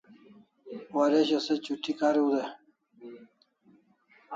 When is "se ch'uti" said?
1.45-1.91